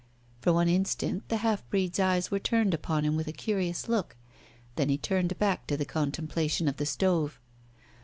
[0.39, 4.15] For one instant the half breed's eyes were turned upon him with a curious look.
[4.75, 7.39] Then he turned back to the contemplation of the stove.